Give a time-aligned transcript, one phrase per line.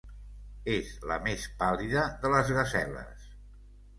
[0.75, 3.29] És la més pàl·lida de les gaseles.